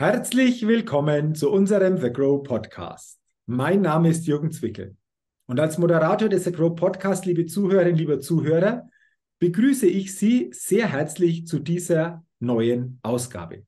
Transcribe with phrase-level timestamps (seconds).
[0.00, 3.18] Herzlich willkommen zu unserem The Grow Podcast.
[3.46, 4.96] Mein Name ist Jürgen Zwickel.
[5.46, 8.88] Und als Moderator des The Grow Podcast, liebe Zuhörerinnen, lieber Zuhörer,
[9.40, 13.64] begrüße ich Sie sehr herzlich zu dieser neuen Ausgabe.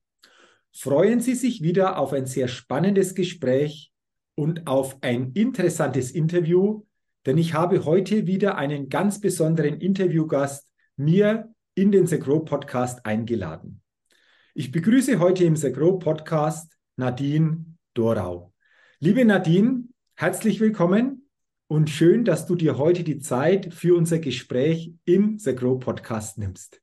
[0.71, 3.91] Freuen Sie sich wieder auf ein sehr spannendes Gespräch
[4.37, 6.85] und auf ein interessantes Interview,
[7.27, 13.05] denn ich habe heute wieder einen ganz besonderen Interviewgast mir in den The Grow Podcast
[13.05, 13.83] eingeladen.
[14.53, 18.53] Ich begrüße heute im The Grow Podcast Nadine Dorau.
[18.99, 19.85] Liebe Nadine,
[20.17, 21.29] herzlich willkommen
[21.69, 26.37] und schön, dass du dir heute die Zeit für unser Gespräch im The Grow Podcast
[26.37, 26.83] nimmst.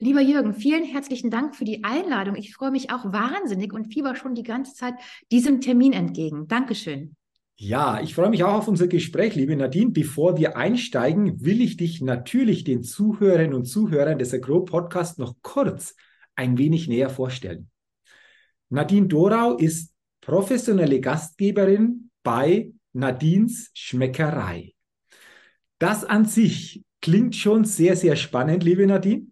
[0.00, 2.36] Lieber Jürgen, vielen herzlichen Dank für die Einladung.
[2.36, 4.96] Ich freue mich auch wahnsinnig und fieber schon die ganze Zeit
[5.32, 6.46] diesem Termin entgegen.
[6.46, 7.16] Dankeschön.
[7.56, 9.92] Ja, ich freue mich auch auf unser Gespräch, liebe Nadine.
[9.92, 15.34] Bevor wir einsteigen, will ich dich natürlich den Zuhörerinnen und Zuhörern des Agro Podcast noch
[15.40, 15.96] kurz
[16.38, 17.70] ein wenig näher vorstellen.
[18.70, 24.74] Nadine Dorau ist professionelle Gastgeberin bei Nadines Schmeckerei.
[25.78, 29.26] Das an sich klingt schon sehr, sehr spannend, liebe Nadine.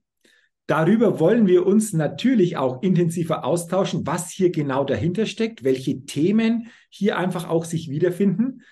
[0.66, 6.70] Darüber wollen wir uns natürlich auch intensiver austauschen, was hier genau dahinter steckt, welche Themen
[6.88, 8.62] hier einfach auch sich wiederfinden.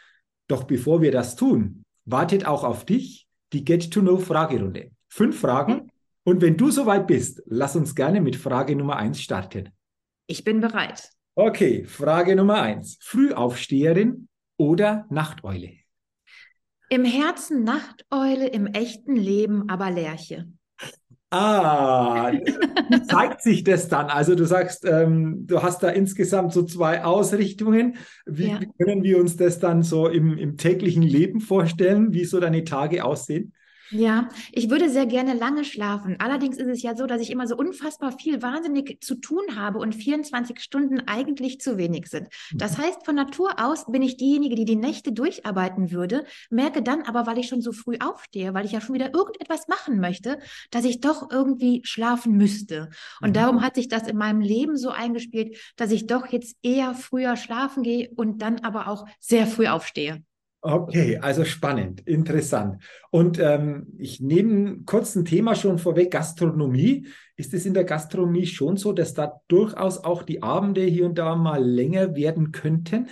[0.48, 4.90] Doch bevor wir das tun, wartet auch auf dich die Get-to-Know-Fragerunde.
[5.08, 5.92] Fünf Fragen.
[6.24, 9.68] Und wenn du soweit bist, lass uns gerne mit Frage Nummer eins starten.
[10.26, 11.10] Ich bin bereit.
[11.34, 12.96] Okay, Frage Nummer eins.
[13.02, 15.72] Frühaufsteherin oder Nachteule?
[16.88, 20.48] Im Herzen Nachteule, im echten Leben aber Lerche.
[21.30, 24.06] Ah, wie zeigt sich das dann?
[24.06, 27.96] Also du sagst, ähm, du hast da insgesamt so zwei Ausrichtungen.
[28.24, 28.60] Wie, ja.
[28.60, 32.62] wie können wir uns das dann so im, im täglichen Leben vorstellen, wie so deine
[32.62, 33.52] Tage aussehen?
[33.90, 36.16] Ja, ich würde sehr gerne lange schlafen.
[36.18, 39.78] Allerdings ist es ja so, dass ich immer so unfassbar viel wahnsinnig zu tun habe
[39.78, 42.28] und 24 Stunden eigentlich zu wenig sind.
[42.54, 42.82] Das mhm.
[42.82, 47.26] heißt, von Natur aus bin ich diejenige, die die Nächte durcharbeiten würde, merke dann aber,
[47.26, 50.38] weil ich schon so früh aufstehe, weil ich ja schon wieder irgendetwas machen möchte,
[50.70, 52.90] dass ich doch irgendwie schlafen müsste.
[53.20, 53.34] Und mhm.
[53.34, 57.36] darum hat sich das in meinem Leben so eingespielt, dass ich doch jetzt eher früher
[57.36, 60.22] schlafen gehe und dann aber auch sehr früh aufstehe.
[60.66, 62.82] Okay, also spannend, interessant.
[63.10, 67.06] Und ähm, ich nehme kurz ein Thema schon vorweg, Gastronomie.
[67.36, 71.18] Ist es in der Gastronomie schon so, dass da durchaus auch die Abende hier und
[71.18, 73.10] da mal länger werden könnten?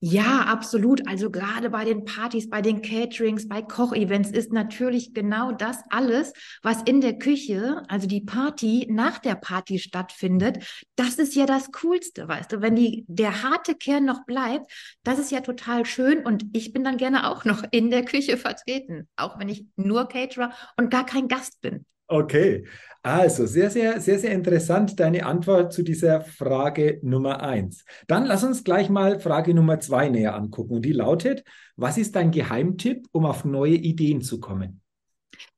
[0.00, 1.08] Ja, absolut.
[1.08, 6.32] Also gerade bei den Partys, bei den Caterings, bei Kochevents ist natürlich genau das alles,
[6.62, 10.64] was in der Küche, also die Party nach der Party stattfindet.
[10.94, 12.60] Das ist ja das Coolste, weißt du.
[12.62, 14.70] Wenn die, der harte Kern noch bleibt,
[15.02, 18.36] das ist ja total schön und ich bin dann gerne auch noch in der Küche
[18.36, 21.84] vertreten, auch wenn ich nur Caterer und gar kein Gast bin.
[22.10, 22.64] Okay,
[23.02, 27.84] also sehr, sehr, sehr, sehr interessant deine Antwort zu dieser Frage Nummer eins.
[28.06, 30.76] Dann lass uns gleich mal Frage Nummer zwei näher angucken.
[30.76, 31.44] Und die lautet,
[31.76, 34.80] was ist dein Geheimtipp, um auf neue Ideen zu kommen?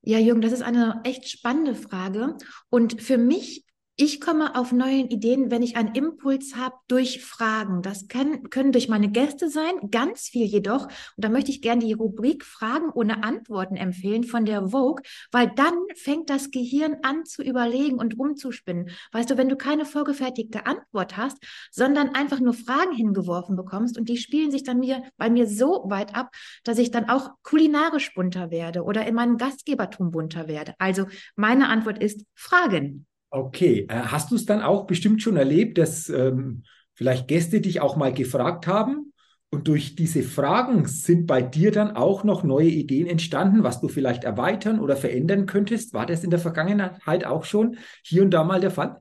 [0.02, 2.36] Ja, Jürgen, das ist eine echt spannende Frage.
[2.68, 3.64] Und für mich
[4.02, 7.82] ich komme auf neue Ideen, wenn ich einen Impuls habe durch Fragen.
[7.82, 10.84] Das können, können durch meine Gäste sein, ganz viel jedoch.
[10.84, 15.02] Und da möchte ich gerne die Rubrik Fragen ohne Antworten empfehlen von der Vogue,
[15.32, 18.88] weil dann fängt das Gehirn an zu überlegen und rumzuspinnen.
[19.12, 21.36] Weißt du, wenn du keine vorgefertigte Antwort hast,
[21.70, 25.84] sondern einfach nur Fragen hingeworfen bekommst und die spielen sich dann mir, bei mir so
[25.88, 26.30] weit ab,
[26.64, 30.74] dass ich dann auch kulinarisch bunter werde oder in meinem Gastgebertum bunter werde.
[30.78, 31.04] Also
[31.36, 33.06] meine Antwort ist Fragen.
[33.30, 36.64] Okay, äh, hast du es dann auch bestimmt schon erlebt, dass ähm,
[36.94, 39.12] vielleicht Gäste dich auch mal gefragt haben
[39.50, 43.88] und durch diese Fragen sind bei dir dann auch noch neue Ideen entstanden, was du
[43.88, 45.92] vielleicht erweitern oder verändern könntest?
[45.92, 49.00] War das in der Vergangenheit auch schon hier und da mal der Fall?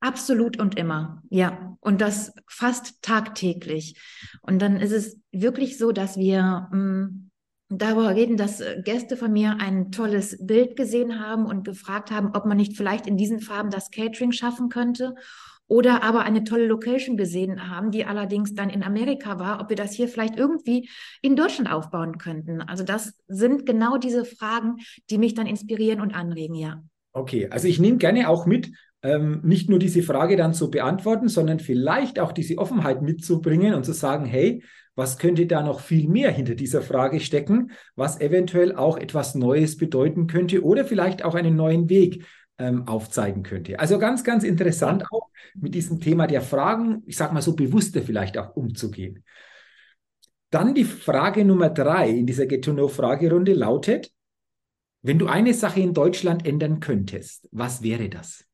[0.00, 1.76] Absolut und immer, ja.
[1.80, 3.98] Und das fast tagtäglich.
[4.42, 7.25] Und dann ist es wirklich so, dass wir mh, mm,
[7.68, 12.30] darüber reden, dass äh, Gäste von mir ein tolles Bild gesehen haben und gefragt haben,
[12.34, 15.14] ob man nicht vielleicht in diesen Farben das Catering schaffen könnte
[15.68, 19.76] oder aber eine tolle Location gesehen haben, die allerdings dann in Amerika war, ob wir
[19.76, 20.88] das hier vielleicht irgendwie
[21.22, 22.60] in Deutschland aufbauen könnten.
[22.62, 24.76] Also das sind genau diese Fragen,
[25.10, 26.82] die mich dann inspirieren und anregen, ja.
[27.12, 28.70] Okay, also ich nehme gerne auch mit,
[29.06, 33.84] ähm, nicht nur diese Frage dann zu beantworten, sondern vielleicht auch diese Offenheit mitzubringen und
[33.84, 34.64] zu sagen, hey,
[34.96, 39.76] was könnte da noch viel mehr hinter dieser Frage stecken, was eventuell auch etwas Neues
[39.76, 42.24] bedeuten könnte oder vielleicht auch einen neuen Weg
[42.58, 43.78] ähm, aufzeigen könnte.
[43.78, 48.02] Also ganz, ganz interessant auch mit diesem Thema der Fragen, ich sage mal so bewusster
[48.02, 49.22] vielleicht auch umzugehen.
[50.50, 54.10] Dann die Frage Nummer drei in dieser Get-to-Know-Fragerunde lautet,
[55.02, 58.46] wenn du eine Sache in Deutschland ändern könntest, was wäre das?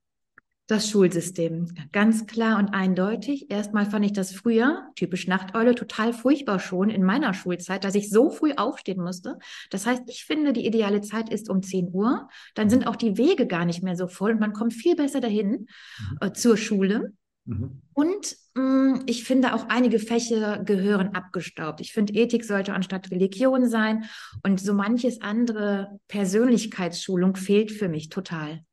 [0.72, 3.50] Das Schulsystem, ganz klar und eindeutig.
[3.50, 8.08] Erstmal fand ich das früher, typisch Nachteule, total furchtbar schon in meiner Schulzeit, dass ich
[8.08, 9.38] so früh aufstehen musste.
[9.69, 12.26] Das heißt, ich finde, die ideale Zeit ist um 10 Uhr.
[12.54, 15.20] Dann sind auch die Wege gar nicht mehr so voll und man kommt viel besser
[15.20, 16.19] dahin mhm.
[16.22, 17.12] äh, zur Schule.
[17.44, 17.82] Mhm.
[17.92, 21.82] Und mh, mm, ich finde auch einige Fächer gehören abgestaubt.
[21.82, 24.06] Ich finde, Ethik sollte anstatt Religion sein
[24.42, 28.64] und so manches andere Persönlichkeitsschulung fehlt für mich total.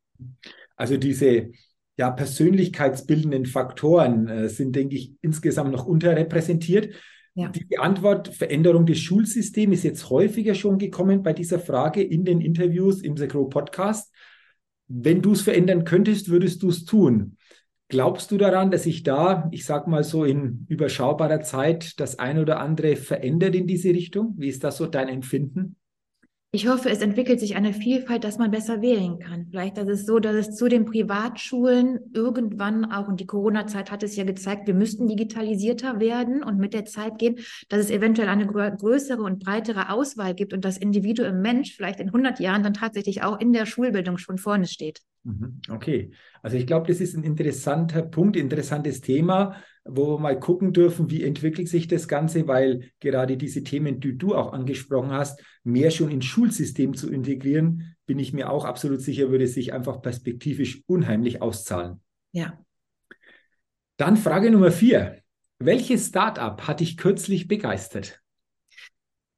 [0.78, 1.52] Also diese
[2.00, 6.96] ja, persönlichkeitsbildenden Faktoren äh, sind, denke ich, insgesamt noch unterrepräsentiert.
[7.36, 7.50] Ja.
[7.50, 12.40] Die Antwort Veränderung des Schulsystems ist jetzt häufiger schon gekommen bei dieser Frage in den
[12.40, 14.16] Interviews im The Grow Podcast.
[14.88, 17.36] Wenn du es verändern könntest, würdest du es tun.
[17.90, 22.40] Glaubst du daran, dass sich da, ich sag mal so in überschaubarer Zeit, das ein
[22.40, 24.36] oder andere verändert in diese Richtung?
[24.38, 25.76] Wie ist das so dein Empfinden?
[26.52, 29.46] Ich hoffe, es entwickelt sich eine Vielfalt, dass man besser wählen kann.
[29.52, 34.02] Vielleicht ist es so, dass es zu den Privatschulen irgendwann auch, und die Corona-Zeit hat
[34.02, 37.36] es ja gezeigt, wir müssten digitalisierter werden und mit der Zeit gehen,
[37.70, 42.08] dass es eventuell eine größere und breitere Auswahl gibt und das Individuum Mensch vielleicht in
[42.08, 45.02] 100 Jahren dann tatsächlich auch in der Schulbildung schon vorne steht.
[45.24, 45.62] Mhm.
[45.70, 46.12] Okay,
[46.42, 49.58] also ich glaube, das ist ein interessanter Punkt, interessantes Thema
[49.92, 54.18] wo wir mal gucken dürfen, wie entwickelt sich das Ganze, weil gerade diese Themen, die
[54.18, 59.02] du auch angesprochen hast, mehr schon ins Schulsystem zu integrieren, bin ich mir auch absolut
[59.02, 62.02] sicher, würde sich einfach perspektivisch unheimlich auszahlen.
[62.32, 62.60] Ja.
[63.98, 65.22] Dann Frage Nummer vier.
[65.60, 68.22] Welches Startup hat dich kürzlich begeistert?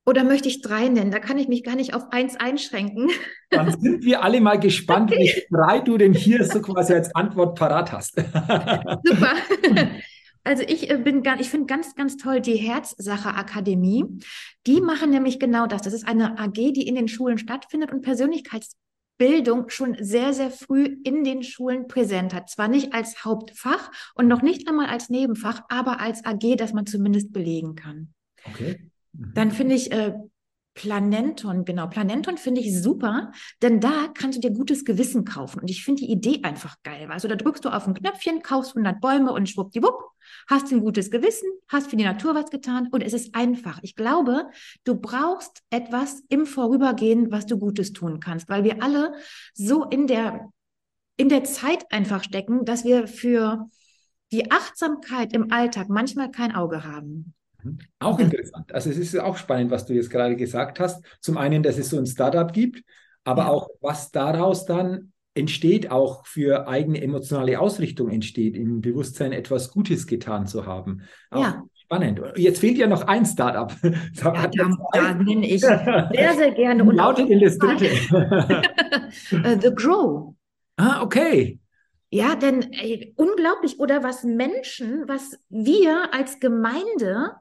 [0.05, 1.11] Oder möchte ich drei nennen?
[1.11, 3.09] Da kann ich mich gar nicht auf eins einschränken.
[3.51, 5.19] Dann sind wir alle mal gespannt, okay.
[5.19, 8.15] welche drei du denn hier so quasi als Antwort parat hast.
[9.03, 9.33] Super.
[10.43, 14.05] Also ich äh, bin ich finde ganz, ganz toll die Herzsache Akademie.
[14.65, 15.83] Die machen nämlich genau das.
[15.83, 20.97] Das ist eine AG, die in den Schulen stattfindet und Persönlichkeitsbildung schon sehr, sehr früh
[21.03, 22.49] in den Schulen präsent hat.
[22.49, 26.87] Zwar nicht als Hauptfach und noch nicht einmal als Nebenfach, aber als AG, das man
[26.87, 28.13] zumindest belegen kann.
[28.43, 28.90] Okay.
[29.13, 29.33] Mhm.
[29.33, 30.13] Dann finde ich äh,
[30.73, 31.87] Planenton, genau.
[31.87, 33.31] Planenton finde ich super,
[33.61, 35.59] denn da kannst du dir gutes Gewissen kaufen.
[35.59, 37.07] Und ich finde die Idee einfach geil.
[37.09, 40.01] Also da drückst du auf ein Knöpfchen, kaufst 100 Bäume und schwuppdiwupp,
[40.49, 43.79] hast ein gutes Gewissen, hast für die Natur was getan und es ist einfach.
[43.81, 44.49] Ich glaube,
[44.85, 49.13] du brauchst etwas im Vorübergehen, was du Gutes tun kannst, weil wir alle
[49.53, 50.51] so in der,
[51.17, 53.67] in der Zeit einfach stecken, dass wir für
[54.31, 57.33] die Achtsamkeit im Alltag manchmal kein Auge haben.
[57.99, 58.73] Auch interessant.
[58.73, 61.03] Also es ist auch spannend, was du jetzt gerade gesagt hast.
[61.19, 62.83] Zum einen, dass es so ein Startup gibt,
[63.23, 63.49] aber ja.
[63.49, 70.07] auch was daraus dann entsteht, auch für eigene emotionale Ausrichtung entsteht, im Bewusstsein etwas Gutes
[70.07, 71.03] getan zu haben.
[71.29, 71.63] Auch ja.
[71.91, 72.21] Spannend.
[72.37, 73.69] Jetzt fehlt ja noch ein Startup.
[74.21, 76.83] Da, ja, da, da nenne ich sehr, sehr gerne.
[76.83, 77.89] Und lautet denn das dritte?
[79.43, 80.35] Äh, The Grow.
[80.77, 81.59] Ah, okay.
[82.09, 87.31] Ja, denn ey, unglaublich, oder was Menschen, was wir als Gemeinde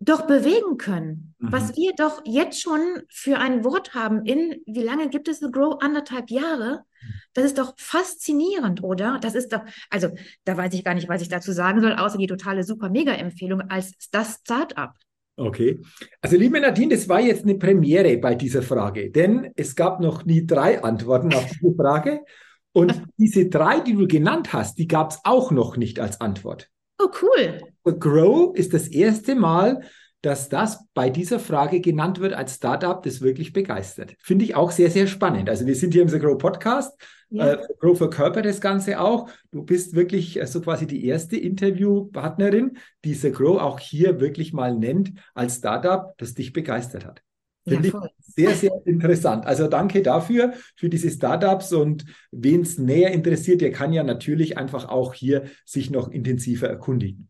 [0.00, 1.34] doch bewegen können.
[1.38, 1.52] Mhm.
[1.52, 5.50] Was wir doch jetzt schon für ein Wort haben in, wie lange gibt es The
[5.50, 5.78] Grow?
[5.80, 6.84] Anderthalb Jahre.
[7.32, 9.18] Das ist doch faszinierend, oder?
[9.20, 9.60] Das ist doch,
[9.90, 10.08] also
[10.44, 13.94] da weiß ich gar nicht, was ich dazu sagen soll, außer die totale super-mega-Empfehlung als
[14.10, 14.92] das Startup.
[15.36, 15.80] Okay.
[16.20, 20.24] Also liebe Nadine, das war jetzt eine Premiere bei dieser Frage, denn es gab noch
[20.24, 22.20] nie drei Antworten auf diese Frage.
[22.72, 26.70] Und diese drei, die du genannt hast, die gab es auch noch nicht als Antwort.
[26.98, 27.60] Oh, cool.
[27.84, 29.80] Grow ist das erste Mal,
[30.20, 34.14] dass das bei dieser Frage genannt wird als Startup, das wirklich begeistert.
[34.18, 35.48] Finde ich auch sehr, sehr spannend.
[35.48, 37.00] Also wir sind hier im The Grow Podcast.
[37.30, 37.52] Ja.
[37.52, 39.30] Äh, Grow verkörpert das Ganze auch.
[39.52, 44.20] Du bist wirklich äh, so also quasi die erste Interviewpartnerin, die The Grow auch hier
[44.20, 47.22] wirklich mal nennt als Startup, das dich begeistert hat.
[47.68, 49.46] Finde ja, ich sehr, sehr interessant.
[49.46, 54.56] Also danke dafür, für diese Startups und wen es näher interessiert, der kann ja natürlich
[54.56, 57.28] einfach auch hier sich noch intensiver erkundigen.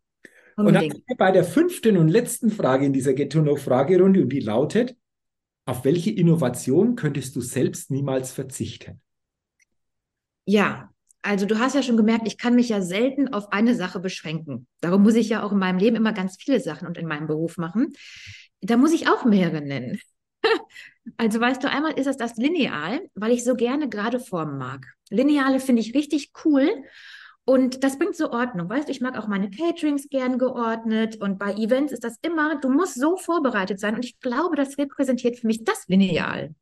[0.57, 3.57] Und dann sind wir bei der fünften und letzten Frage in dieser Get to Know
[3.57, 4.97] Fragerunde und die lautet,
[5.67, 9.01] auf welche Innovation könntest du selbst niemals verzichten?
[10.47, 10.91] Ja,
[11.23, 14.67] also du hast ja schon gemerkt, ich kann mich ja selten auf eine Sache beschränken.
[14.81, 17.27] Darum muss ich ja auch in meinem Leben immer ganz viele Sachen und in meinem
[17.27, 17.93] Beruf machen.
[18.61, 20.01] Da muss ich auch mehrere nennen.
[21.17, 24.87] Also weißt du, einmal ist es das Lineal, weil ich so gerne gerade Formen mag.
[25.11, 26.69] Lineale finde ich richtig cool
[27.45, 28.69] und das bringt so Ordnung.
[28.69, 32.61] Weißt du, ich mag auch meine Caterings gern geordnet und bei Events ist das immer,
[32.61, 36.55] du musst so vorbereitet sein und ich glaube, das repräsentiert für mich das Lineal.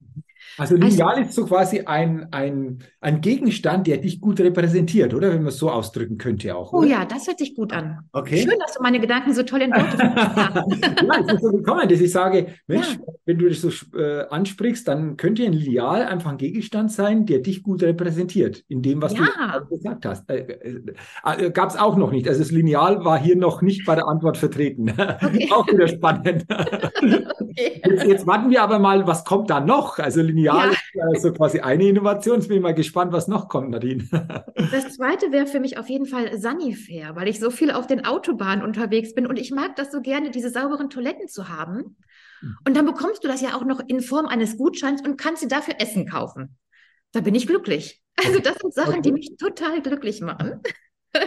[0.58, 5.30] Also lineal also, ist so quasi ein, ein, ein Gegenstand, der dich gut repräsentiert, oder?
[5.30, 6.72] Wenn man es so ausdrücken könnte auch.
[6.72, 6.86] Oh oder?
[6.86, 7.98] Oh ja, das hört sich gut an.
[8.12, 8.38] Okay.
[8.38, 9.96] Schön, dass du meine Gedanken so toll in Worte
[11.06, 13.12] Ja, es ist so gekommen, dass ich sage, Mensch, ja.
[13.26, 17.40] wenn du das so äh, ansprichst, dann könnte ein Lineal einfach ein Gegenstand sein, der
[17.40, 19.60] dich gut repräsentiert, in dem, was ja.
[19.60, 20.28] du gesagt hast.
[20.30, 20.80] Äh, äh,
[21.24, 22.28] äh Gab es auch noch nicht.
[22.28, 24.90] Also das Lineal war hier noch nicht bei der Antwort vertreten.
[24.90, 25.50] Okay.
[25.52, 26.46] auch wieder spannend.
[26.48, 27.82] okay.
[27.84, 29.98] jetzt, jetzt warten wir aber mal, was kommt da noch?
[29.98, 31.12] Also Lineal Lineal ja.
[31.12, 32.40] ist so quasi eine Innovation.
[32.40, 34.04] Ich bin mal gespannt, was noch kommt, Nadine.
[34.70, 38.04] Das zweite wäre für mich auf jeden Fall Sanifair, weil ich so viel auf den
[38.04, 41.96] Autobahnen unterwegs bin und ich mag das so gerne, diese sauberen Toiletten zu haben.
[42.64, 45.48] Und dann bekommst du das ja auch noch in Form eines Gutscheins und kannst dir
[45.48, 46.56] dafür Essen kaufen.
[47.12, 48.02] Da bin ich glücklich.
[48.16, 49.02] Also das sind Sachen, okay.
[49.02, 50.60] die mich total glücklich machen.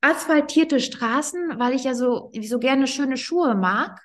[0.00, 4.00] Asphaltierte Straßen, weil ich ja so, so gerne schöne Schuhe mag.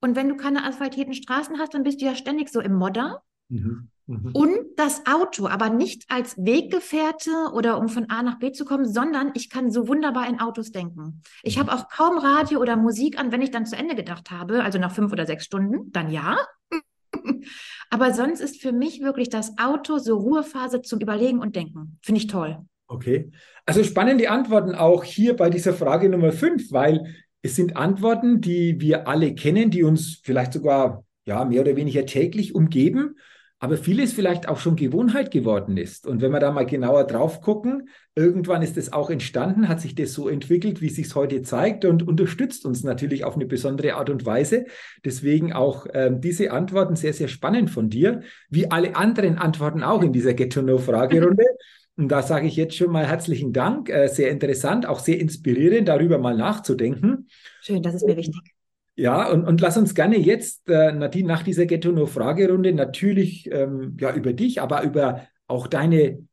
[0.00, 3.22] Und wenn du keine asphaltierten Straßen hast, dann bist du ja ständig so im Modder.
[3.52, 3.88] Mhm.
[4.06, 4.30] Mhm.
[4.32, 8.86] Und das Auto, aber nicht als Weggefährte oder um von A nach B zu kommen,
[8.86, 11.22] sondern ich kann so wunderbar in Autos denken.
[11.42, 14.64] Ich habe auch kaum Radio oder Musik an, wenn ich dann zu Ende gedacht habe,
[14.64, 16.36] also nach fünf oder sechs Stunden, dann ja.
[17.90, 21.98] aber sonst ist für mich wirklich das Auto so Ruhephase zum Überlegen und Denken.
[22.02, 22.58] Finde ich toll.
[22.88, 23.30] Okay.
[23.66, 28.80] Also spannende Antworten auch hier bei dieser Frage Nummer fünf, weil es sind Antworten, die
[28.80, 33.14] wir alle kennen, die uns vielleicht sogar ja, mehr oder weniger täglich umgeben
[33.62, 36.08] aber vieles vielleicht auch schon Gewohnheit geworden ist.
[36.08, 39.94] Und wenn wir da mal genauer drauf gucken, irgendwann ist es auch entstanden, hat sich
[39.94, 43.94] das so entwickelt, wie es sich heute zeigt und unterstützt uns natürlich auf eine besondere
[43.94, 44.64] Art und Weise.
[45.04, 50.02] Deswegen auch ähm, diese Antworten sehr, sehr spannend von dir, wie alle anderen Antworten auch
[50.02, 51.44] in dieser Get-to-Know-Fragerunde.
[51.96, 53.90] Und da sage ich jetzt schon mal herzlichen Dank.
[53.90, 57.28] Äh, sehr interessant, auch sehr inspirierend, darüber mal nachzudenken.
[57.60, 58.51] Schön, das ist mir wichtig.
[58.94, 64.14] Ja, und, und lass uns gerne jetzt, äh, Nadine, nach dieser Ghetto-No-Fragerunde natürlich ähm, ja,
[64.14, 66.26] über dich, aber über auch deine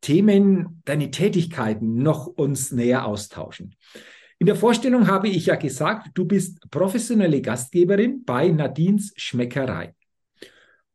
[0.00, 3.76] Themen, deine Tätigkeiten noch uns näher austauschen.
[4.38, 9.94] In der Vorstellung habe ich ja gesagt, du bist professionelle Gastgeberin bei Nadines Schmeckerei.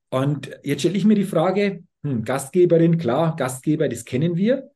[0.10, 4.72] Und jetzt stelle ich mir die Frage, hm, Gastgeberin, klar, Gastgeber, das kennen wir.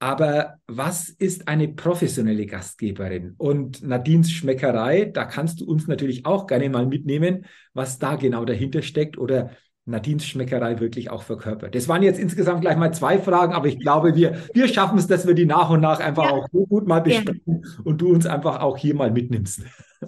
[0.00, 3.34] Aber was ist eine professionelle Gastgeberin?
[3.36, 8.44] Und Nadines Schmeckerei, da kannst du uns natürlich auch gerne mal mitnehmen, was da genau
[8.44, 9.50] dahinter steckt oder
[9.86, 11.74] Nadines Schmeckerei wirklich auch verkörpert.
[11.74, 15.06] Das waren jetzt insgesamt gleich mal zwei Fragen, aber ich glaube, wir, wir schaffen es,
[15.06, 16.30] dass wir die nach und nach einfach ja.
[16.30, 17.82] auch so gut mal besprechen ja.
[17.84, 19.62] und du uns einfach auch hier mal mitnimmst.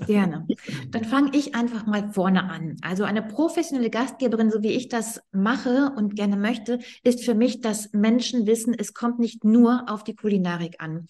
[0.06, 0.46] Gerne.
[0.90, 2.76] Dann fange ich einfach mal vorne an.
[2.82, 7.60] Also eine professionelle Gastgeberin, so wie ich das mache und gerne möchte, ist für mich,
[7.60, 11.08] dass Menschen wissen, es kommt nicht nur auf die Kulinarik an.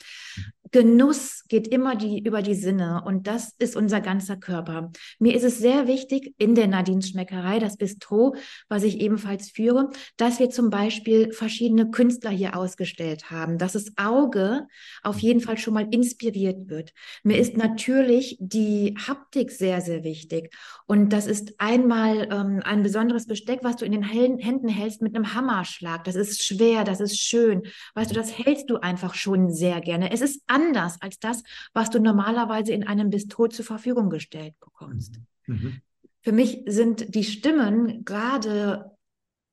[0.72, 4.92] Genuss geht immer die, über die Sinne und das ist unser ganzer Körper.
[5.18, 8.36] Mir ist es sehr wichtig in der Nadines Schmeckerei, das Bistro,
[8.68, 13.92] was ich ebenfalls führe, dass wir zum Beispiel verschiedene Künstler hier ausgestellt haben, dass das
[13.96, 14.68] Auge
[15.02, 16.92] auf jeden Fall schon mal inspiriert wird.
[17.24, 20.54] Mir ist natürlich die Haptik sehr, sehr wichtig
[20.86, 25.16] und das ist einmal ähm, ein besonderes Besteck, was du in den Händen hältst mit
[25.16, 26.04] einem Hammerschlag.
[26.04, 27.62] Das ist schwer, das ist schön.
[27.94, 30.12] Weißt du, das hältst du einfach schon sehr gerne.
[30.12, 35.20] Es ist anders als das, was du normalerweise in einem Bistro zur Verfügung gestellt bekommst.
[35.46, 35.54] Mhm.
[35.54, 35.80] mhm.
[36.22, 38.90] Für mich sind die Stimmen gerade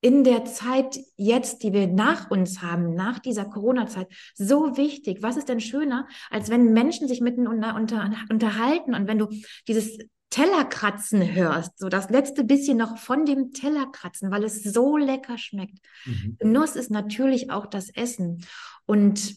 [0.02, 5.20] in der Zeit jetzt, die wir nach uns haben, nach dieser Corona-Zeit, so wichtig.
[5.22, 9.28] Was ist denn schöner, als wenn Menschen sich miteinander unter, unterhalten und wenn du
[9.68, 9.98] dieses
[10.30, 15.80] Tellerkratzen hörst, so das letzte bisschen noch von dem Tellerkratzen, weil es so lecker schmeckt.
[16.06, 16.38] Mhm.
[16.40, 18.46] Genuss ist natürlich auch das Essen.
[18.86, 19.36] Und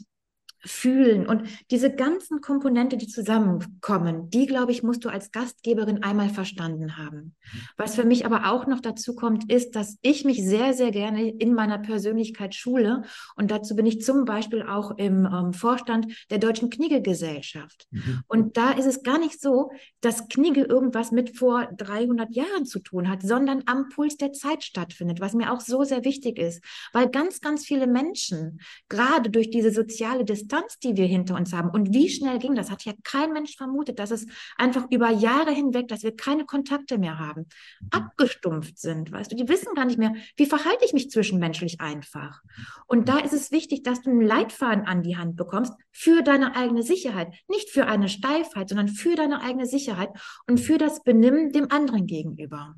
[0.63, 6.29] fühlen und diese ganzen Komponente, die zusammenkommen, die, glaube ich, musst du als Gastgeberin einmal
[6.29, 7.35] verstanden haben.
[7.77, 11.31] Was für mich aber auch noch dazu kommt, ist, dass ich mich sehr, sehr gerne
[11.31, 13.03] in meiner Persönlichkeit schule
[13.37, 17.87] und dazu bin ich zum Beispiel auch im ähm, Vorstand der Deutschen Knigge-Gesellschaft.
[17.91, 18.21] Mhm.
[18.29, 22.81] Und da ist es gar nicht so, dass Knigge irgendwas mit vor 300 Jahren zu
[22.81, 26.63] tun hat, sondern am Puls der Zeit stattfindet, was mir auch so sehr wichtig ist,
[26.93, 31.53] weil ganz, ganz viele Menschen gerade durch diese soziale Distanz Distanz, die wir hinter uns
[31.53, 31.71] haben.
[31.71, 32.71] Und wie schnell ging das?
[32.71, 34.27] Hat ja kein Mensch vermutet, dass es
[34.57, 37.47] einfach über Jahre hinweg, dass wir keine Kontakte mehr haben,
[37.91, 39.13] abgestumpft sind.
[39.13, 42.43] Weißt du, die wissen gar nicht mehr, wie verhalte ich mich zwischenmenschlich einfach.
[42.87, 46.57] Und da ist es wichtig, dass du einen Leitfaden an die Hand bekommst für deine
[46.57, 47.33] eigene Sicherheit.
[47.49, 50.11] Nicht für eine Steifheit, sondern für deine eigene Sicherheit
[50.49, 52.75] und für das Benimm dem anderen gegenüber.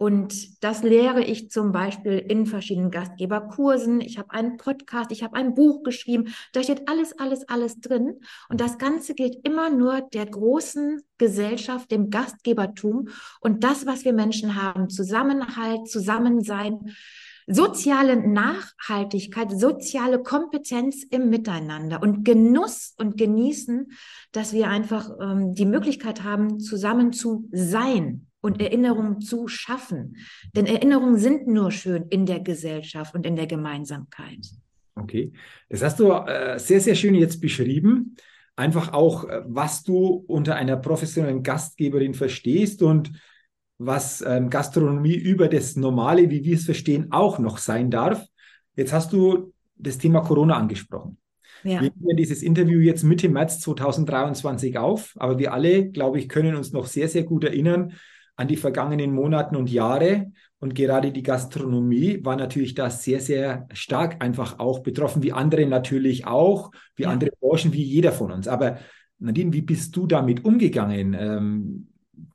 [0.00, 4.00] Und das lehre ich zum Beispiel in verschiedenen Gastgeberkursen.
[4.00, 6.34] Ich habe einen Podcast, ich habe ein Buch geschrieben.
[6.54, 8.18] Da steht alles, alles, alles drin.
[8.48, 13.08] Und das Ganze gilt immer nur der großen Gesellschaft, dem Gastgebertum
[13.40, 14.88] und das, was wir Menschen haben.
[14.88, 16.94] Zusammenhalt, Zusammensein,
[17.46, 23.92] soziale Nachhaltigkeit, soziale Kompetenz im Miteinander und Genuss und Genießen,
[24.32, 30.16] dass wir einfach ähm, die Möglichkeit haben, zusammen zu sein und Erinnerungen zu schaffen.
[30.54, 34.46] Denn Erinnerungen sind nur schön in der Gesellschaft und in der Gemeinsamkeit.
[34.94, 35.32] Okay,
[35.68, 38.16] das hast du äh, sehr, sehr schön jetzt beschrieben.
[38.56, 43.12] Einfach auch, äh, was du unter einer professionellen Gastgeberin verstehst und
[43.78, 48.26] was ähm, Gastronomie über das Normale, wie wir es verstehen, auch noch sein darf.
[48.76, 51.16] Jetzt hast du das Thema Corona angesprochen.
[51.64, 51.80] Ja.
[51.80, 56.56] Wir nehmen dieses Interview jetzt Mitte März 2023 auf, aber wir alle, glaube ich, können
[56.56, 57.94] uns noch sehr, sehr gut erinnern,
[58.40, 60.32] an die vergangenen Monaten und Jahre.
[60.60, 65.66] Und gerade die Gastronomie war natürlich da sehr, sehr stark einfach auch betroffen, wie andere
[65.66, 67.10] natürlich auch, wie ja.
[67.10, 68.48] andere Branchen, wie jeder von uns.
[68.48, 68.78] Aber
[69.18, 71.12] Nadine, wie bist du damit umgegangen?
[71.12, 71.88] Ähm,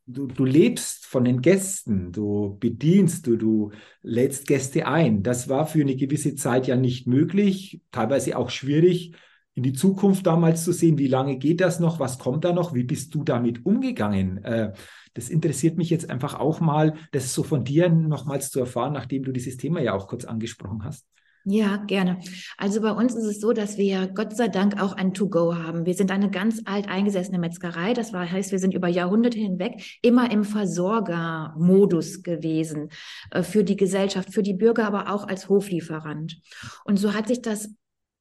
[0.06, 3.72] du, du lebst von den Gästen, du bedienst, du, du
[4.04, 5.24] lädst Gäste ein.
[5.24, 9.14] Das war für eine gewisse Zeit ja nicht möglich, teilweise auch schwierig
[9.56, 12.74] in die Zukunft damals zu sehen, wie lange geht das noch, was kommt da noch,
[12.74, 14.44] wie bist du damit umgegangen?
[14.44, 14.74] Äh,
[15.14, 19.24] das interessiert mich jetzt einfach auch mal, das so von dir nochmals zu erfahren, nachdem
[19.24, 21.06] du dieses Thema ja auch kurz angesprochen hast.
[21.48, 22.20] Ja, gerne.
[22.58, 25.86] Also bei uns ist es so, dass wir Gott sei Dank auch ein To-Go haben.
[25.86, 27.94] Wir sind eine ganz alt eingesessene Metzgerei.
[27.94, 32.90] Das war, heißt, wir sind über Jahrhunderte hinweg immer im Versorgermodus gewesen.
[33.30, 36.40] Äh, für die Gesellschaft, für die Bürger, aber auch als Hoflieferant.
[36.84, 37.70] Und so hat sich das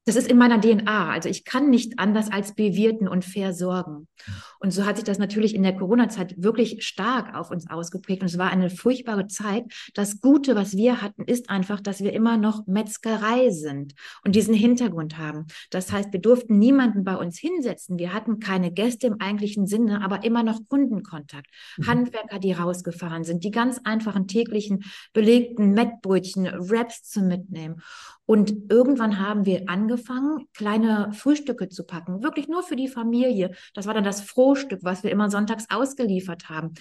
[0.05, 1.11] das ist in meiner DNA.
[1.11, 4.07] Also ich kann nicht anders als bewirten und versorgen.
[4.59, 8.21] Und so hat sich das natürlich in der Corona-Zeit wirklich stark auf uns ausgeprägt.
[8.21, 9.65] Und es war eine furchtbare Zeit.
[9.93, 14.53] Das Gute, was wir hatten, ist einfach, dass wir immer noch Metzgerei sind und diesen
[14.53, 15.47] Hintergrund haben.
[15.71, 17.97] Das heißt, wir durften niemanden bei uns hinsetzen.
[17.97, 21.47] Wir hatten keine Gäste im eigentlichen Sinne, aber immer noch Kundenkontakt.
[21.77, 21.87] Mhm.
[21.87, 24.83] Handwerker, die rausgefahren sind, die ganz einfachen täglichen
[25.13, 27.81] belegten Mettbrötchen, Wraps zu mitnehmen.
[28.25, 33.51] Und irgendwann haben wir angefangen, kleine Frühstücke zu packen, wirklich nur für die Familie.
[33.73, 36.73] Das war dann das Frohstück, was wir immer sonntags ausgeliefert haben.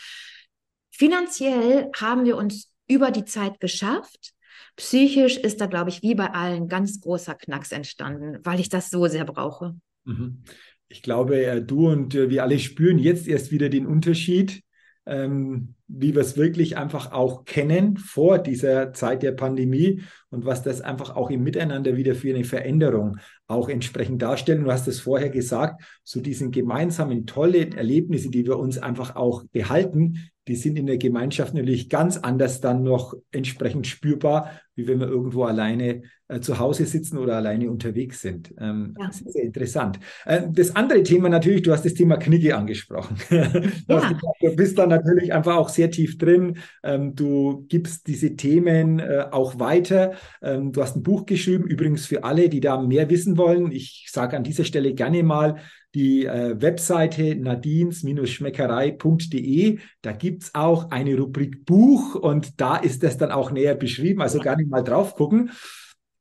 [0.91, 4.33] Finanziell haben wir uns über die Zeit geschafft.
[4.77, 8.91] Psychisch ist da, glaube ich, wie bei allen ganz großer Knacks entstanden, weil ich das
[8.91, 9.77] so sehr brauche.
[10.05, 10.43] Mhm.
[10.89, 14.64] Ich glaube, äh, du und äh, wir alle spüren jetzt erst wieder den Unterschied
[15.07, 20.63] ähm, wie wir es wirklich einfach auch kennen vor dieser Zeit der Pandemie und was
[20.63, 24.65] das einfach auch im Miteinander wieder für eine Veränderung auch entsprechend darstellen.
[24.65, 29.45] Du hast es vorher gesagt, so diesen gemeinsamen tollen Erlebnisse, die wir uns einfach auch
[29.53, 35.01] behalten, die sind in der Gemeinschaft natürlich ganz anders dann noch entsprechend spürbar, wie wenn
[35.01, 38.55] wir irgendwo alleine äh, zu Hause sitzen oder alleine unterwegs sind.
[38.59, 39.07] Ähm, ja.
[39.07, 40.01] Das ist sehr interessant.
[40.27, 43.17] Äh, das andere Thema natürlich, du hast das Thema Knigge angesprochen.
[43.87, 44.19] Ja.
[44.41, 46.59] du bist da natürlich einfach auch sehr tief drin.
[46.83, 50.13] Ähm, du gibst diese Themen äh, auch weiter.
[50.43, 53.71] Ähm, du hast ein Buch geschrieben, übrigens für alle, die da mehr wissen wollen.
[53.73, 55.57] Ich sage an dieser Stelle gerne mal,
[55.95, 59.79] die äh, Webseite nadins-schmeckerei.de.
[60.03, 64.21] Da gibt es auch eine Rubrik Buch und da ist das dann auch näher beschrieben,
[64.21, 65.53] also gar nicht mal drauf gucken.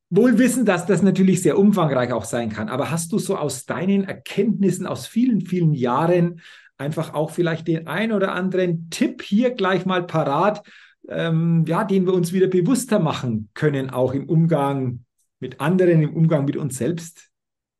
[0.09, 2.69] Wohl wissen, dass das natürlich sehr umfangreich auch sein kann.
[2.69, 6.41] Aber hast du so aus deinen Erkenntnissen aus vielen, vielen Jahren
[6.77, 10.61] einfach auch vielleicht den ein oder anderen Tipp hier gleich mal parat,
[11.09, 14.99] ähm, ja, den wir uns wieder bewusster machen können, auch im Umgang
[15.39, 17.32] mit anderen, im Umgang mit uns selbst?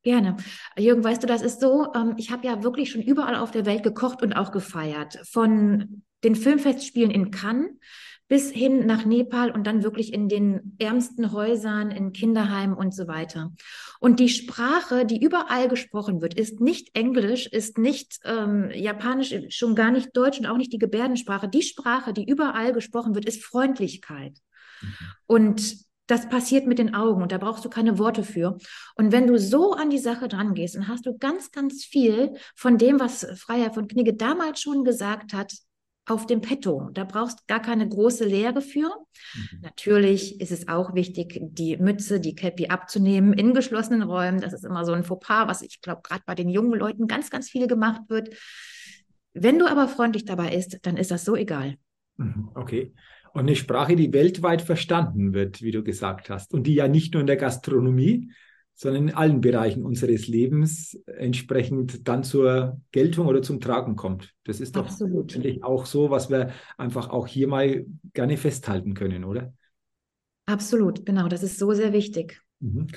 [0.04, 0.36] Gerne.
[0.78, 3.66] Jürgen, weißt du, das ist so, ähm, ich habe ja wirklich schon überall auf der
[3.66, 5.20] Welt gekocht und auch gefeiert.
[5.24, 7.72] Von den Filmfestspielen in Cannes
[8.28, 13.08] bis hin nach Nepal und dann wirklich in den ärmsten Häusern, in Kinderheimen und so
[13.08, 13.54] weiter.
[14.00, 19.76] Und die Sprache, die überall gesprochen wird, ist nicht Englisch, ist nicht ähm, Japanisch, schon
[19.76, 21.48] gar nicht Deutsch und auch nicht die Gebärdensprache.
[21.48, 24.38] Die Sprache, die überall gesprochen wird, ist Freundlichkeit.
[24.82, 24.88] Mhm.
[25.28, 25.76] Und
[26.08, 28.58] das passiert mit den Augen und da brauchst du keine Worte für.
[28.96, 32.34] Und wenn du so an die Sache dran gehst, dann hast du ganz, ganz viel
[32.56, 35.54] von dem, was Freier von Knigge damals schon gesagt hat,
[36.06, 36.90] auf dem Petto.
[36.94, 38.90] Da brauchst gar keine große Lehre für.
[39.36, 39.62] Mhm.
[39.62, 44.42] Natürlich ist es auch wichtig, die Mütze, die Cappy abzunehmen in geschlossenen Räumen.
[44.42, 47.30] Das ist immer so ein Fauxpas, was ich glaube, gerade bei den jungen Leuten ganz,
[47.30, 48.36] ganz viel gemacht wird.
[49.34, 51.78] Wenn du aber freundlich dabei ist, dann ist das so egal.
[52.18, 52.50] Mhm.
[52.54, 52.94] Okay.
[53.34, 56.54] Und eine Sprache, die weltweit verstanden wird, wie du gesagt hast.
[56.54, 58.32] Und die ja nicht nur in der Gastronomie,
[58.76, 64.34] sondern in allen Bereichen unseres Lebens entsprechend dann zur Geltung oder zum Tragen kommt.
[64.44, 65.36] Das ist doch Absolut.
[65.62, 69.54] auch so, was wir einfach auch hier mal gerne festhalten können, oder?
[70.46, 71.28] Absolut, genau.
[71.28, 72.42] Das ist so sehr wichtig.
[72.60, 72.88] Mhm.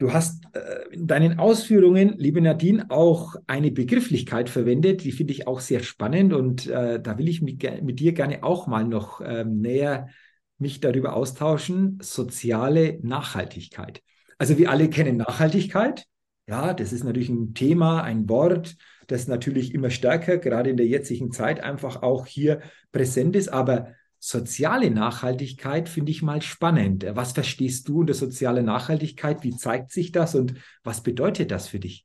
[0.00, 5.46] Du hast äh, in deinen Ausführungen, liebe Nadine, auch eine Begrifflichkeit verwendet, die finde ich
[5.46, 9.20] auch sehr spannend und äh, da will ich mit, mit, dir gerne auch mal noch
[9.22, 10.08] ähm, näher
[10.56, 11.98] mich darüber austauschen.
[12.00, 14.00] Soziale Nachhaltigkeit.
[14.38, 16.06] Also wir alle kennen Nachhaltigkeit.
[16.48, 20.86] Ja, das ist natürlich ein Thema, ein Wort, das natürlich immer stärker, gerade in der
[20.86, 23.48] jetzigen Zeit, einfach auch hier präsent ist.
[23.50, 23.88] Aber
[24.20, 27.06] soziale Nachhaltigkeit finde ich mal spannend.
[27.08, 29.42] Was verstehst du unter soziale Nachhaltigkeit?
[29.42, 30.54] Wie zeigt sich das und
[30.84, 32.04] was bedeutet das für dich?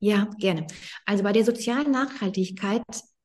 [0.00, 0.66] Ja, gerne.
[1.06, 2.82] Also bei der sozialen Nachhaltigkeit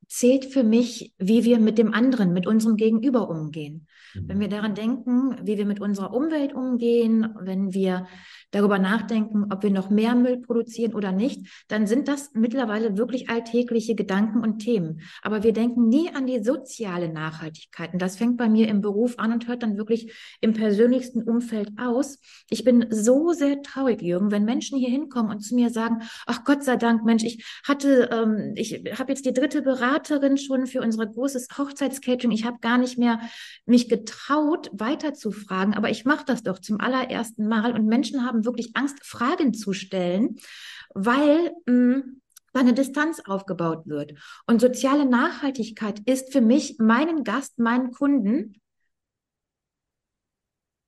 [0.08, 3.88] zählt für mich, wie wir mit dem anderen, mit unserem Gegenüber umgehen.
[4.16, 8.08] Wenn wir daran denken, wie wir mit unserer Umwelt umgehen, wenn wir
[8.52, 13.30] darüber nachdenken, ob wir noch mehr Müll produzieren oder nicht, dann sind das mittlerweile wirklich
[13.30, 15.02] alltägliche Gedanken und Themen.
[15.22, 17.94] Aber wir denken nie an die soziale Nachhaltigkeit.
[17.94, 21.72] Und das fängt bei mir im Beruf an und hört dann wirklich im persönlichsten Umfeld
[21.78, 22.20] aus.
[22.50, 26.46] Ich bin so sehr traurig, Jürgen, wenn Menschen hier hinkommen und zu mir sagen, ach
[26.46, 29.62] Gott sei Dank, Mensch, ich hatte, ähm, ich habe jetzt die dritte
[29.98, 32.32] Beraterin schon für unser großes Hochzeitscatering.
[32.32, 33.20] Ich habe gar nicht mehr
[33.66, 38.26] mich getraut, weiter zu fragen, aber ich mache das doch zum allerersten Mal und Menschen
[38.26, 40.38] haben wirklich Angst, Fragen zu stellen,
[40.94, 42.22] weil hm,
[42.54, 44.14] eine Distanz aufgebaut wird.
[44.46, 48.62] Und soziale Nachhaltigkeit ist für mich, meinen Gast, meinen Kunden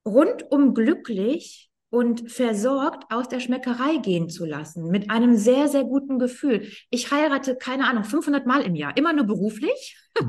[0.05, 6.19] rundum glücklich und versorgt aus der Schmeckerei gehen zu lassen, mit einem sehr, sehr guten
[6.19, 6.63] Gefühl.
[6.89, 9.97] Ich heirate, keine Ahnung, 500 Mal im Jahr, immer nur beruflich.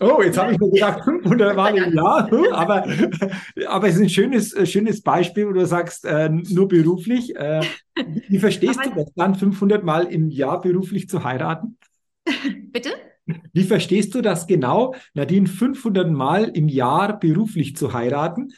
[0.00, 2.86] oh, jetzt habe ich mir gedacht, 500 Mal im Jahr, aber,
[3.66, 7.36] aber es ist ein schönes, äh, schönes Beispiel, wo du sagst, äh, nur beruflich.
[7.36, 7.62] Äh,
[8.28, 11.76] wie verstehst aber, du das dann, 500 Mal im Jahr beruflich zu heiraten?
[12.72, 12.90] Bitte?
[13.52, 18.52] Wie verstehst du das genau, Nadine, 500 Mal im Jahr beruflich zu heiraten?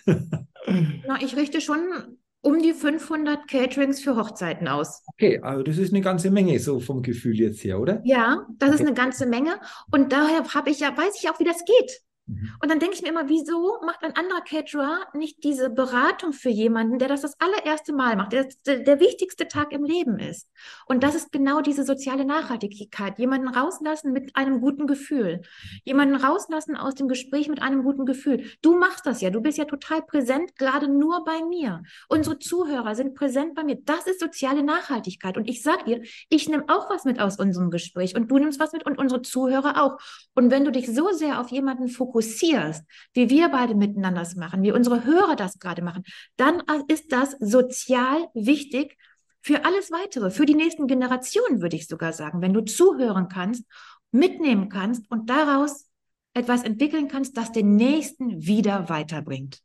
[1.06, 5.02] Na, ich richte schon um die 500 Caterings für Hochzeiten aus.
[5.06, 8.00] Okay, also das ist eine ganze Menge so vom Gefühl jetzt her, oder?
[8.04, 8.76] Ja, das okay.
[8.76, 12.02] ist eine ganze Menge und daher habe ich ja weiß ich auch, wie das geht.
[12.26, 12.52] Mhm.
[12.62, 16.48] Und dann denke ich mir immer, wieso macht ein anderer Caterer nicht diese Beratung für
[16.48, 20.48] jemanden, der das das allererste Mal macht, der, der, wichtigste Tag im Leben ist.
[20.86, 23.18] Und das ist genau diese soziale Nachhaltigkeit.
[23.18, 25.42] Jemanden rauslassen mit einem guten Gefühl.
[25.84, 28.44] Jemanden rauslassen aus dem Gespräch mit einem guten Gefühl.
[28.62, 31.82] Du machst das ja, du bist ja total präsent, gerade nur bei mir.
[32.08, 33.78] Unsere Zuhörer sind präsent bei mir.
[33.84, 35.36] Das ist soziale Nachhaltigkeit.
[35.36, 38.60] Und ich sage dir, ich nehme auch was mit aus unserem Gespräch und du nimmst
[38.60, 39.98] was mit und unsere Zuhörer auch.
[40.34, 44.36] Und wenn du dich so sehr auf jemanden fokussierst, fokussierst, wie wir beide miteinander das
[44.36, 46.04] machen, wie unsere Hörer das gerade machen,
[46.36, 48.96] dann ist das sozial wichtig
[49.42, 53.64] für alles weitere, für die nächsten Generationen, würde ich sogar sagen, wenn du zuhören kannst,
[54.12, 55.88] mitnehmen kannst und daraus
[56.34, 59.60] etwas entwickeln kannst, das den nächsten wieder weiterbringt.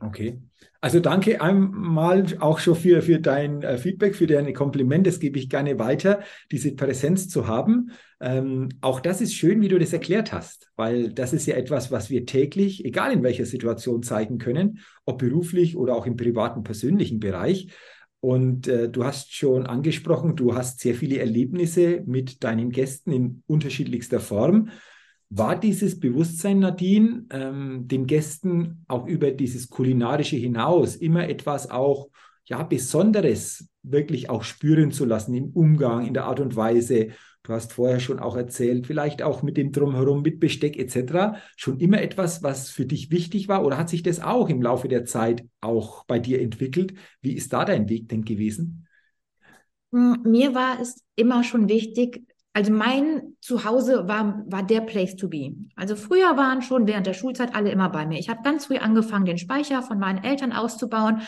[0.00, 0.38] Okay.
[0.80, 5.10] Also danke einmal auch schon für, für dein äh, Feedback, für deine Komplimente.
[5.10, 6.20] Das gebe ich gerne weiter,
[6.52, 7.90] diese Präsenz zu haben.
[8.20, 11.90] Ähm, auch das ist schön, wie du das erklärt hast, weil das ist ja etwas,
[11.90, 16.62] was wir täglich, egal in welcher Situation, zeigen können, ob beruflich oder auch im privaten,
[16.62, 17.68] persönlichen Bereich.
[18.20, 23.42] Und äh, du hast schon angesprochen, du hast sehr viele Erlebnisse mit deinen Gästen in
[23.46, 24.70] unterschiedlichster Form.
[25.30, 32.08] War dieses Bewusstsein, Nadine, ähm, den Gästen auch über dieses Kulinarische hinaus immer etwas auch
[32.46, 37.08] ja, Besonderes wirklich auch spüren zu lassen im Umgang, in der Art und Weise?
[37.42, 41.38] Du hast vorher schon auch erzählt, vielleicht auch mit dem Drumherum, mit Besteck etc.
[41.56, 43.64] Schon immer etwas, was für dich wichtig war?
[43.64, 46.94] Oder hat sich das auch im Laufe der Zeit auch bei dir entwickelt?
[47.20, 48.86] Wie ist da dein Weg denn gewesen?
[49.92, 52.22] Hm, mir war es immer schon wichtig,
[52.58, 55.54] also mein Zuhause war, war der Place to be.
[55.76, 58.18] Also früher waren schon während der Schulzeit alle immer bei mir.
[58.18, 61.22] Ich habe ganz früh angefangen, den Speicher von meinen Eltern auszubauen.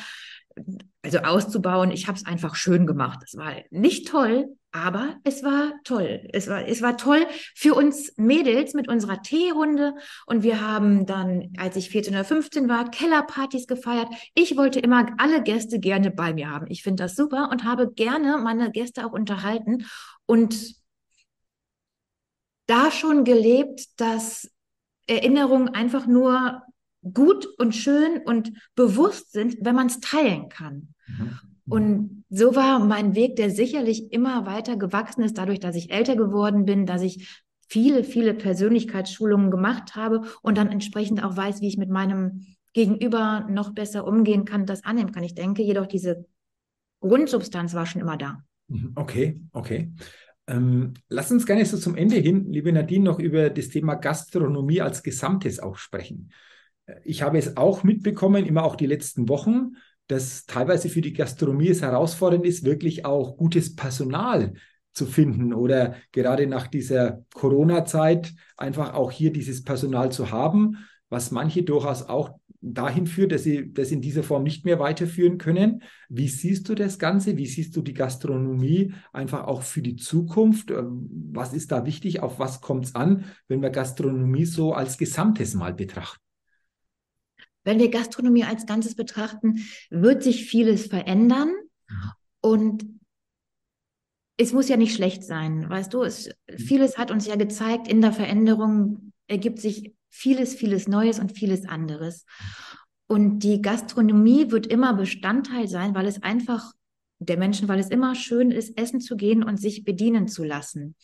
[1.02, 3.20] Also auszubauen, ich habe es einfach schön gemacht.
[3.24, 6.26] Es war nicht toll, aber es war toll.
[6.32, 9.94] Es war, es war toll für uns Mädels mit unserer Teerunde.
[10.26, 14.08] Und wir haben dann, als ich 14 oder 15 war, Kellerpartys gefeiert.
[14.34, 16.66] Ich wollte immer alle Gäste gerne bei mir haben.
[16.68, 19.86] Ich finde das super und habe gerne meine Gäste auch unterhalten.
[20.26, 20.79] Und
[22.70, 24.50] da schon gelebt, dass
[25.06, 26.62] Erinnerungen einfach nur
[27.02, 30.94] gut und schön und bewusst sind, wenn man es teilen kann.
[31.06, 31.38] Mhm.
[31.68, 36.16] Und so war mein Weg, der sicherlich immer weiter gewachsen ist, dadurch, dass ich älter
[36.16, 41.68] geworden bin, dass ich viele, viele Persönlichkeitsschulungen gemacht habe und dann entsprechend auch weiß, wie
[41.68, 45.24] ich mit meinem Gegenüber noch besser umgehen kann, das annehmen kann.
[45.24, 46.26] Ich denke jedoch, diese
[47.00, 48.42] Grundsubstanz war schon immer da.
[48.68, 49.92] Mhm, okay, okay.
[50.50, 54.80] Ähm, lass uns gerne so zum Ende hin, liebe Nadine, noch über das Thema Gastronomie
[54.80, 56.32] als Gesamtes auch sprechen.
[57.04, 59.76] Ich habe es auch mitbekommen, immer auch die letzten Wochen,
[60.08, 64.54] dass teilweise für die Gastronomie es herausfordernd ist, wirklich auch gutes Personal
[64.92, 70.78] zu finden oder gerade nach dieser Corona-Zeit einfach auch hier dieses Personal zu haben,
[71.10, 75.38] was manche durchaus auch dahin führt, dass sie das in dieser Form nicht mehr weiterführen
[75.38, 75.82] können.
[76.08, 77.36] Wie siehst du das Ganze?
[77.36, 80.70] Wie siehst du die Gastronomie einfach auch für die Zukunft?
[80.70, 82.22] Ähm, was ist da wichtig?
[82.22, 86.22] Auf was kommt es an, wenn wir Gastronomie so als Gesamtes mal betrachten?
[87.64, 91.52] Wenn wir Gastronomie als Ganzes betrachten, wird sich vieles verändern.
[92.40, 92.86] Und
[94.36, 96.58] es muss ja nicht schlecht sein, weißt du, es, mhm.
[96.58, 101.66] vieles hat uns ja gezeigt, in der Veränderung ergibt sich vieles, vieles Neues und vieles
[101.66, 102.26] anderes.
[103.06, 106.72] Und die Gastronomie wird immer Bestandteil sein, weil es einfach
[107.18, 110.94] der Menschen, weil es immer schön ist, essen zu gehen und sich bedienen zu lassen.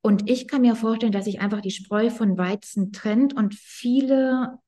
[0.00, 4.58] Und ich kann mir vorstellen, dass sich einfach die Spreu von Weizen trennt und viele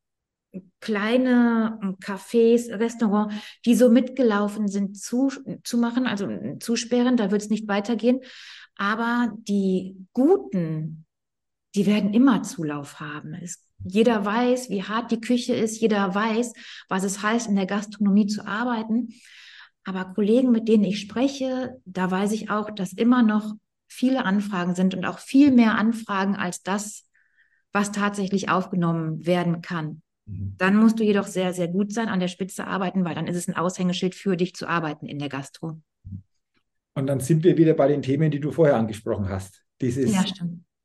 [0.80, 3.34] kleine Cafés, Restaurants,
[3.64, 5.32] die so mitgelaufen sind, zu,
[5.64, 6.28] zu machen, also
[6.60, 8.20] zusperren, da wird es nicht weitergehen.
[8.76, 11.06] Aber die guten,
[11.74, 13.34] die werden immer Zulauf haben.
[13.34, 16.52] Es, jeder weiß, wie hart die Küche ist, jeder weiß,
[16.88, 19.08] was es heißt, in der Gastronomie zu arbeiten.
[19.84, 23.54] Aber Kollegen, mit denen ich spreche, da weiß ich auch, dass immer noch
[23.87, 27.08] viele Anfragen sind und auch viel mehr Anfragen als das,
[27.72, 30.02] was tatsächlich aufgenommen werden kann.
[30.26, 30.54] Mhm.
[30.58, 33.37] Dann musst du jedoch sehr, sehr gut sein, an der Spitze arbeiten, weil dann ist
[33.37, 35.80] es ein Aushängeschild für dich zu arbeiten in der Gastro.
[36.94, 39.62] Und dann sind wir wieder bei den Themen, die du vorher angesprochen hast.
[39.80, 40.24] Dieses ja,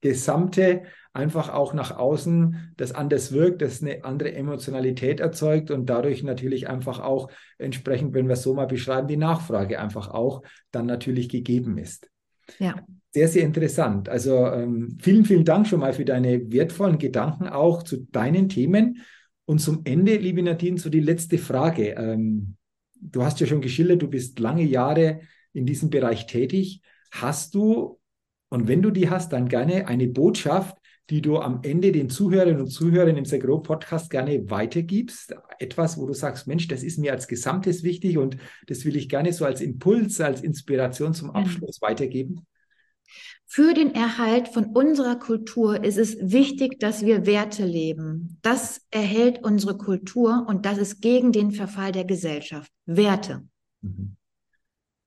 [0.02, 0.84] gesamte
[1.14, 6.70] einfach auch nach außen, das anders wirkt, das eine andere Emotionalität erzeugt und dadurch natürlich
[6.70, 11.30] einfach auch entsprechend, wenn wir es so mal beschreiben, die Nachfrage einfach auch dann natürlich
[11.30, 12.10] gegeben ist.
[12.60, 12.76] Ja.
[13.12, 14.08] Sehr, sehr interessant.
[14.08, 19.02] Also ähm, vielen, vielen Dank schon mal für deine wertvollen Gedanken auch zu deinen Themen.
[19.46, 21.96] Und zum Ende, liebe Nadine, so die letzte Frage.
[21.98, 22.56] Ähm,
[23.02, 25.22] du hast ja schon geschildert, du bist lange Jahre
[25.54, 26.84] in diesem Bereich tätig.
[27.12, 27.99] Hast du,
[28.50, 30.78] und wenn du die hast, dann gerne eine Botschaft,
[31.10, 35.34] die du am Ende den Zuhörerinnen und Zuhörern im Segro Podcast gerne weitergibst?
[35.58, 39.10] Etwas, wo du sagst, Mensch, das ist mir als Gesamtes wichtig und das will ich
[39.10, 42.46] gerne so als Impuls, als Inspiration zum Abschluss weitergeben?
[43.48, 48.38] Für den Erhalt von unserer Kultur ist es wichtig, dass wir Werte leben.
[48.44, 52.72] Das erhält unsere Kultur und das ist gegen den Verfall der Gesellschaft.
[52.86, 53.48] Werte.
[53.82, 54.19] Mhm.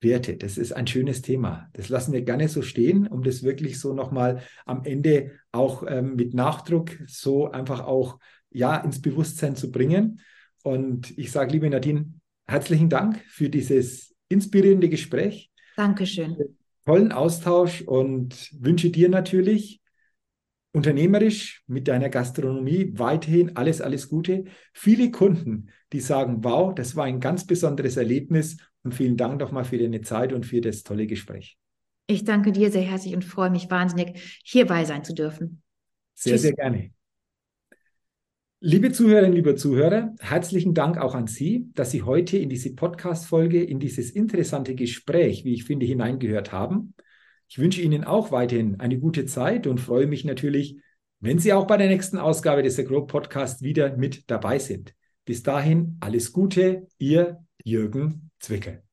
[0.03, 1.69] Werte, das ist ein schönes Thema.
[1.73, 6.15] Das lassen wir gerne so stehen, um das wirklich so nochmal am Ende auch ähm,
[6.15, 8.19] mit Nachdruck so einfach auch
[8.51, 10.19] ja ins Bewusstsein zu bringen.
[10.63, 12.13] Und ich sage, liebe Nadine,
[12.47, 15.51] herzlichen Dank für dieses inspirierende Gespräch.
[15.75, 16.37] Dankeschön
[16.85, 19.81] tollen Austausch und wünsche dir natürlich
[20.73, 24.45] unternehmerisch mit deiner Gastronomie weiterhin alles, alles Gute.
[24.73, 29.65] Viele Kunden, die sagen, wow, das war ein ganz besonderes Erlebnis und vielen Dank nochmal
[29.65, 31.57] für deine Zeit und für das tolle Gespräch.
[32.07, 35.61] Ich danke dir sehr herzlich und freue mich wahnsinnig, hierbei sein zu dürfen.
[36.13, 36.41] Sehr, Tschüss.
[36.41, 36.91] sehr gerne.
[38.59, 43.61] Liebe Zuhörerinnen, liebe Zuhörer, herzlichen Dank auch an Sie, dass Sie heute in diese Podcast-Folge,
[43.61, 46.93] in dieses interessante Gespräch, wie ich finde, hineingehört haben.
[47.49, 50.77] Ich wünsche Ihnen auch weiterhin eine gute Zeit und freue mich natürlich,
[51.19, 54.93] wenn Sie auch bei der nächsten Ausgabe des Agro Podcast wieder mit dabei sind.
[55.25, 58.83] Bis dahin alles Gute, Ihr Jürgen Zwickel.